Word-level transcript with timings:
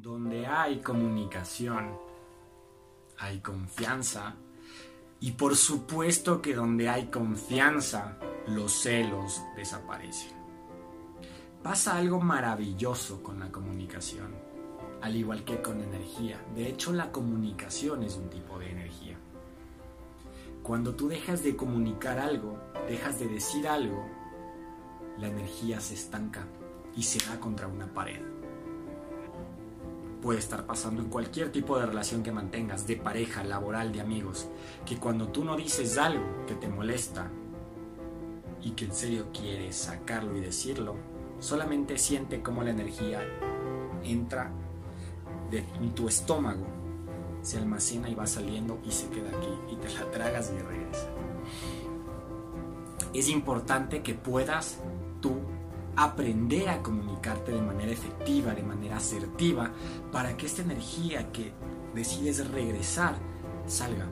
Donde 0.00 0.46
hay 0.46 0.78
comunicación, 0.78 1.90
hay 3.18 3.40
confianza. 3.40 4.36
Y 5.18 5.32
por 5.32 5.56
supuesto 5.56 6.40
que 6.40 6.54
donde 6.54 6.88
hay 6.88 7.06
confianza, 7.06 8.16
los 8.46 8.70
celos 8.70 9.42
desaparecen. 9.56 10.30
Pasa 11.64 11.96
algo 11.96 12.20
maravilloso 12.20 13.24
con 13.24 13.40
la 13.40 13.50
comunicación, 13.50 14.36
al 15.02 15.16
igual 15.16 15.42
que 15.42 15.60
con 15.60 15.80
energía. 15.80 16.40
De 16.54 16.68
hecho, 16.68 16.92
la 16.92 17.10
comunicación 17.10 18.04
es 18.04 18.14
un 18.14 18.30
tipo 18.30 18.56
de 18.60 18.70
energía. 18.70 19.16
Cuando 20.62 20.94
tú 20.94 21.08
dejas 21.08 21.42
de 21.42 21.56
comunicar 21.56 22.20
algo, 22.20 22.56
dejas 22.86 23.18
de 23.18 23.26
decir 23.26 23.66
algo, 23.66 24.08
la 25.18 25.26
energía 25.26 25.80
se 25.80 25.94
estanca 25.94 26.46
y 26.94 27.02
se 27.02 27.18
da 27.28 27.40
contra 27.40 27.66
una 27.66 27.92
pared 27.92 28.38
puede 30.28 30.40
estar 30.40 30.66
pasando 30.66 31.00
en 31.00 31.08
cualquier 31.08 31.50
tipo 31.50 31.78
de 31.78 31.86
relación 31.86 32.22
que 32.22 32.30
mantengas, 32.30 32.86
de 32.86 32.96
pareja, 32.96 33.42
laboral, 33.44 33.92
de 33.92 34.02
amigos, 34.02 34.46
que 34.84 34.98
cuando 34.98 35.28
tú 35.28 35.42
no 35.42 35.56
dices 35.56 35.96
algo 35.96 36.44
que 36.46 36.54
te 36.54 36.68
molesta 36.68 37.30
y 38.60 38.72
que 38.72 38.84
en 38.84 38.92
serio 38.92 39.28
quieres 39.32 39.74
sacarlo 39.74 40.36
y 40.36 40.40
decirlo, 40.40 40.96
solamente 41.38 41.96
siente 41.96 42.42
cómo 42.42 42.62
la 42.62 42.72
energía 42.72 43.22
entra 44.04 44.52
de, 45.50 45.64
tu 45.94 46.08
estómago, 46.08 46.66
se 47.40 47.56
almacena 47.56 48.10
y 48.10 48.14
va 48.14 48.26
saliendo 48.26 48.80
y 48.84 48.90
se 48.90 49.08
queda 49.08 49.30
aquí 49.30 49.72
y 49.72 49.76
te 49.76 49.88
la 49.94 50.10
tragas 50.10 50.52
y 50.54 50.58
regresa. 50.58 51.08
Es 53.14 53.30
importante 53.30 54.02
que 54.02 54.12
puedas 54.12 54.78
tú 55.22 55.38
aprender 55.98 56.68
a 56.68 56.80
comunicarte 56.80 57.50
de 57.50 57.60
manera 57.60 57.90
efectiva, 57.90 58.54
de 58.54 58.62
manera 58.62 58.98
asertiva, 58.98 59.72
para 60.12 60.36
que 60.36 60.46
esta 60.46 60.62
energía 60.62 61.32
que 61.32 61.52
decides 61.92 62.48
regresar 62.50 63.16
salga. 63.66 64.06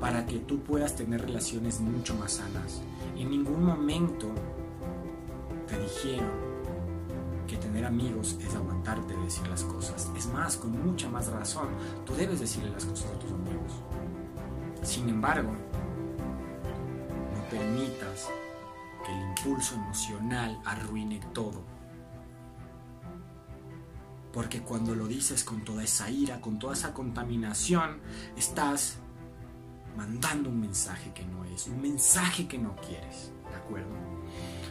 Para 0.00 0.26
que 0.26 0.40
tú 0.40 0.60
puedas 0.60 0.94
tener 0.96 1.22
relaciones 1.22 1.80
mucho 1.80 2.14
más 2.14 2.32
sanas. 2.32 2.82
En 3.16 3.30
ningún 3.30 3.64
momento 3.64 4.26
te 5.66 5.78
dijeron 5.78 6.28
que 7.46 7.56
tener 7.56 7.86
amigos 7.86 8.36
es 8.46 8.54
aguantarte 8.54 9.16
de 9.16 9.22
decir 9.22 9.48
las 9.48 9.64
cosas. 9.64 10.10
Es 10.14 10.26
más, 10.26 10.58
con 10.58 10.72
mucha 10.72 11.08
más 11.08 11.28
razón, 11.28 11.68
tú 12.04 12.14
debes 12.14 12.40
decirle 12.40 12.68
las 12.68 12.84
cosas 12.84 13.10
a 13.12 13.18
tus 13.18 13.32
amigos. 13.32 13.72
Sin 14.82 15.08
embargo, 15.08 15.52
no 17.34 17.48
permitas 17.48 18.28
que 19.04 19.12
el 19.12 19.22
impulso 19.28 19.74
emocional 19.74 20.60
arruine 20.64 21.20
todo. 21.32 21.62
Porque 24.32 24.62
cuando 24.62 24.94
lo 24.94 25.06
dices 25.06 25.44
con 25.44 25.64
toda 25.64 25.84
esa 25.84 26.10
ira, 26.10 26.40
con 26.40 26.58
toda 26.58 26.72
esa 26.72 26.92
contaminación, 26.92 28.00
estás 28.36 28.96
mandando 29.96 30.50
un 30.50 30.60
mensaje 30.60 31.12
que 31.12 31.24
no 31.24 31.44
es, 31.44 31.68
un 31.68 31.80
mensaje 31.80 32.48
que 32.48 32.58
no 32.58 32.74
quieres, 32.76 33.32
¿de 33.48 33.56
acuerdo? 33.56 33.94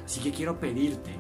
Así 0.04 0.20
que 0.20 0.32
quiero 0.32 0.60
pedirte 0.60 1.18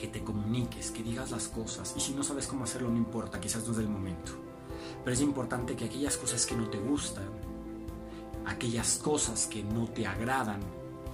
que 0.00 0.08
te 0.08 0.24
comuniques, 0.24 0.90
que 0.90 1.02
digas 1.02 1.30
las 1.30 1.48
cosas, 1.48 1.92
y 1.94 2.00
si 2.00 2.14
no 2.14 2.22
sabes 2.22 2.46
cómo 2.46 2.64
hacerlo, 2.64 2.88
no 2.88 2.96
importa, 2.96 3.38
quizás 3.38 3.66
no 3.66 3.72
es 3.72 3.78
el 3.78 3.88
momento. 3.88 4.32
Pero 5.04 5.12
es 5.12 5.20
importante 5.20 5.76
que 5.76 5.84
aquellas 5.84 6.16
cosas 6.16 6.46
que 6.46 6.54
no 6.54 6.70
te 6.70 6.78
gustan, 6.78 7.28
aquellas 8.46 8.96
cosas 8.96 9.46
que 9.46 9.62
no 9.62 9.88
te 9.88 10.06
agradan, 10.06 10.60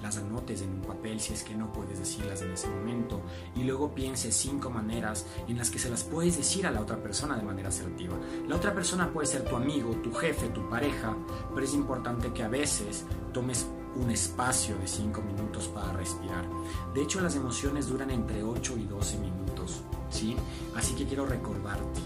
las 0.07 0.19
anotes 0.19 0.63
en 0.63 0.71
un 0.71 0.83
papel 0.83 1.19
si 1.19 1.33
es 1.33 1.43
que 1.43 1.57
no 1.57 1.73
puedes 1.73 1.99
decirlas 1.99 2.41
en 2.41 2.53
ese 2.53 2.69
momento 2.69 3.23
y 3.57 3.65
luego 3.65 3.93
pienses 3.93 4.37
cinco 4.37 4.71
maneras 4.71 5.27
en 5.49 5.59
las 5.59 5.69
que 5.69 5.81
se 5.81 5.91
las 5.91 6.05
puedes 6.05 6.37
decir 6.37 6.65
a 6.65 6.71
la 6.71 6.81
otra 6.81 7.03
persona 7.03 7.37
de 7.37 7.43
manera 7.43 7.71
asertiva. 7.71 8.17
La 8.47 8.55
otra 8.55 8.73
persona 8.73 9.13
puede 9.13 9.27
ser 9.27 9.43
tu 9.43 9.57
amigo, 9.57 9.91
tu 9.97 10.15
jefe, 10.15 10.49
tu 10.51 10.69
pareja, 10.71 11.17
pero 11.53 11.67
es 11.67 11.75
importante 11.75 12.33
que 12.33 12.45
a 12.45 12.49
veces 12.49 13.05
tomes 13.33 13.67
un 13.97 14.09
espacio 14.09 14.79
de 14.79 14.87
cinco 14.87 15.23
minutos 15.23 15.67
para 15.67 15.93
respirar. 15.95 16.47
De 16.95 17.03
hecho, 17.03 17.21
las 17.21 17.35
emociones 17.35 17.89
duran 17.89 18.13
entre 18.13 18.45
8 18.45 18.77
y 18.79 18.85
12 18.85 19.19
minutos, 19.19 19.83
¿sí? 20.09 20.37
Así 20.77 20.95
que 20.95 21.07
quiero 21.07 21.27
recordarte, 21.27 22.01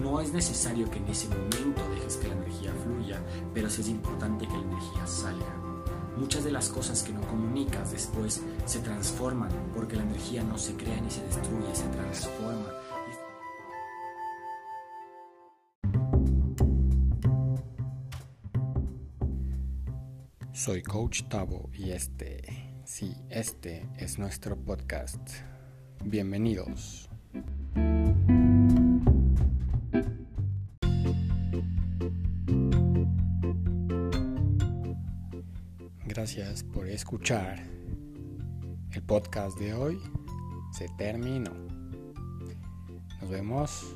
no 0.00 0.22
es 0.22 0.32
necesario 0.32 0.90
que 0.90 0.98
en 0.98 1.08
ese 1.08 1.28
momento 1.28 1.82
dejes 1.90 2.16
que 2.16 2.28
la 2.28 2.34
energía 2.34 2.72
fluya, 2.82 3.20
pero 3.52 3.68
sí 3.68 3.82
es 3.82 3.88
importante 3.88 4.46
que 4.46 4.54
la 4.54 4.62
energía 4.62 5.06
salga 5.06 5.65
muchas 6.16 6.44
de 6.44 6.50
las 6.50 6.68
cosas 6.68 7.02
que 7.02 7.12
no 7.12 7.20
comunicas 7.22 7.92
después 7.92 8.42
se 8.64 8.78
transforman 8.80 9.50
porque 9.74 9.96
la 9.96 10.02
energía 10.02 10.42
no 10.42 10.58
se 10.58 10.74
crea 10.74 11.00
ni 11.00 11.10
se 11.10 11.22
destruye, 11.24 11.74
se 11.74 11.88
transforma. 11.88 12.72
Soy 20.52 20.82
Coach 20.82 21.24
Tavo 21.28 21.70
y 21.72 21.90
este, 21.90 22.80
sí, 22.84 23.14
este 23.30 23.86
es 23.98 24.18
nuestro 24.18 24.56
podcast. 24.56 25.20
Bienvenidos. 26.02 27.08
Gracias 36.16 36.62
por 36.62 36.88
escuchar. 36.88 37.62
El 38.90 39.02
podcast 39.02 39.58
de 39.58 39.74
hoy 39.74 40.00
se 40.72 40.88
terminó. 40.96 41.52
Nos 43.20 43.28
vemos 43.28 43.94